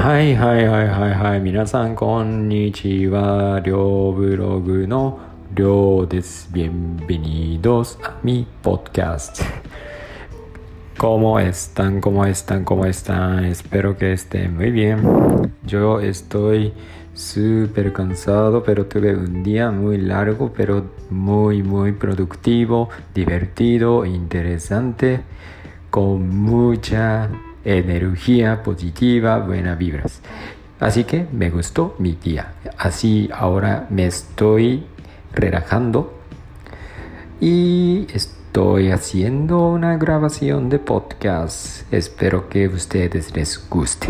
[0.00, 5.18] はいはいはいはいはい皆さんこんにちはりょうブログの
[5.54, 9.42] りょうです Bienvenidos a mi podcast
[10.98, 12.00] ¿Cómo están?
[12.00, 12.64] ¿Cómo están?
[12.64, 13.44] ¿Cómo están?
[13.44, 15.52] Espero que estén muy bien.
[15.66, 16.72] Yo estoy
[17.12, 25.20] súper cansado, pero tuve un día muy largo, pero muy, muy productivo, divertido, interesante,
[25.90, 27.28] con mucha
[27.63, 30.21] energía positiva, buenas vibras.
[30.79, 32.53] Así que me gustó mi día.
[32.77, 34.83] Así ahora me estoy
[35.33, 36.13] relajando
[37.39, 41.91] y estoy haciendo una grabación de podcast.
[41.93, 44.07] Espero que a ustedes les guste.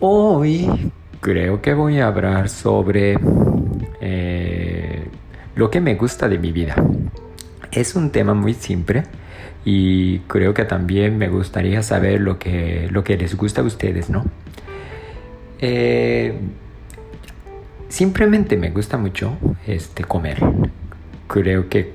[0.00, 0.90] Hoy
[1.20, 3.18] creo que voy a hablar sobre
[4.00, 5.06] eh,
[5.54, 6.74] lo que me gusta de mi vida.
[7.70, 9.02] Es un tema muy simple
[9.68, 14.08] y creo que también me gustaría saber lo que, lo que les gusta a ustedes,
[14.08, 14.24] ¿no?
[15.58, 16.38] Eh,
[17.88, 19.36] simplemente me gusta mucho
[19.66, 20.38] este, comer.
[21.26, 21.92] Creo que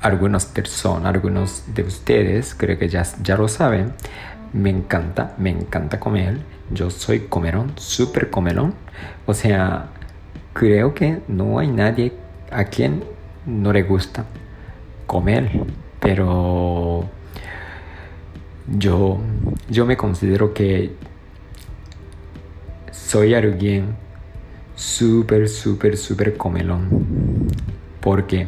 [0.00, 3.92] algunas personas, algunos de ustedes, creo que ya, ya lo saben,
[4.54, 6.38] me encanta, me encanta comer.
[6.70, 8.72] Yo soy comerón, súper comerón.
[9.26, 9.90] O sea,
[10.54, 12.14] creo que no hay nadie
[12.50, 13.04] a quien
[13.44, 14.24] no le gusta
[15.06, 15.50] comer
[16.08, 17.04] pero
[18.66, 19.18] yo,
[19.68, 20.92] yo me considero que
[22.90, 23.94] soy alguien
[24.74, 26.88] súper, súper, súper comelón.
[28.00, 28.46] ¿Por qué?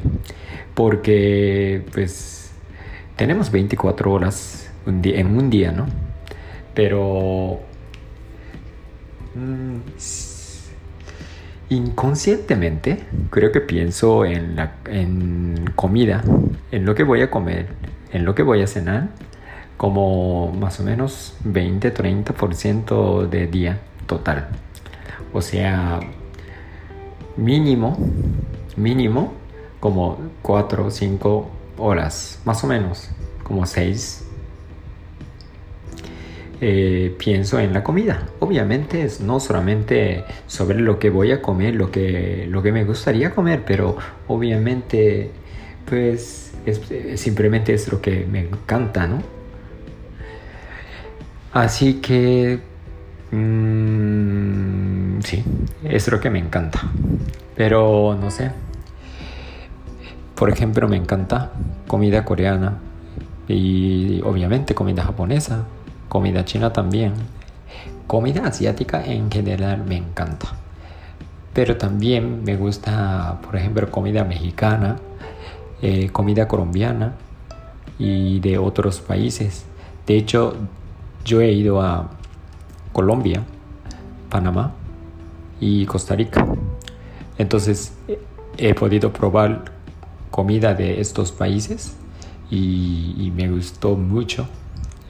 [0.74, 2.52] Porque pues
[3.16, 5.84] tenemos 24 horas en un día, ¿no?
[6.74, 7.60] Pero
[9.34, 9.98] mm,
[11.70, 16.22] inconscientemente creo que pienso en, la, en comida,
[16.70, 17.68] en lo que voy a comer,
[18.12, 19.08] en lo que voy a cenar,
[19.76, 24.48] como más o menos 20-30% de día total.
[25.32, 26.00] O sea,
[27.36, 27.96] mínimo,
[28.76, 29.32] mínimo,
[29.78, 33.08] como 4 o 5 horas, más o menos,
[33.44, 34.29] como 6
[36.60, 38.28] eh, pienso en la comida.
[38.40, 42.84] Obviamente es no solamente sobre lo que voy a comer, lo que, lo que me
[42.84, 43.96] gustaría comer, pero
[44.28, 45.30] obviamente
[45.86, 46.52] pues
[47.16, 49.22] simplemente es lo que me encanta, ¿no?
[51.52, 52.60] Así que
[53.32, 55.42] mm, sí,
[55.84, 56.80] es lo que me encanta.
[57.56, 58.52] Pero no sé.
[60.34, 61.52] Por ejemplo, me encanta
[61.86, 62.78] comida coreana
[63.48, 65.66] y obviamente comida japonesa
[66.10, 67.14] comida china también.
[68.06, 70.48] Comida asiática en general me encanta.
[71.54, 74.96] Pero también me gusta, por ejemplo, comida mexicana,
[75.80, 77.14] eh, comida colombiana
[77.98, 79.64] y de otros países.
[80.06, 80.56] De hecho,
[81.24, 82.10] yo he ido a
[82.92, 83.44] Colombia,
[84.28, 84.72] Panamá
[85.60, 86.44] y Costa Rica.
[87.38, 87.94] Entonces
[88.58, 89.64] he podido probar
[90.32, 91.96] comida de estos países
[92.50, 94.48] y, y me gustó mucho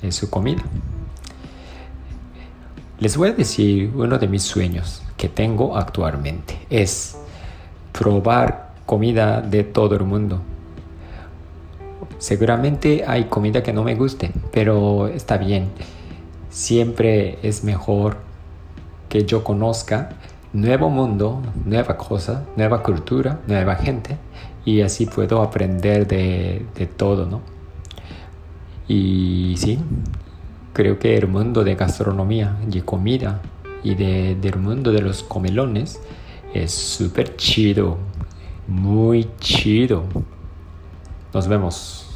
[0.09, 0.63] su comida.
[2.99, 6.59] Les voy a decir uno de mis sueños que tengo actualmente.
[6.69, 7.17] Es
[7.93, 10.41] probar comida de todo el mundo.
[12.19, 15.69] Seguramente hay comida que no me guste, pero está bien.
[16.51, 18.19] Siempre es mejor
[19.09, 20.11] que yo conozca
[20.53, 24.17] nuevo mundo, nueva cosa, nueva cultura, nueva gente
[24.65, 27.41] y así puedo aprender de, de todo, ¿no?
[28.91, 29.79] Y sí,
[30.73, 33.41] creo que el mundo de gastronomía y comida
[33.85, 36.01] y de, del mundo de los comelones
[36.55, 37.99] es súper chido,
[38.67, 40.03] muy chido.
[41.33, 42.10] Nos vemos.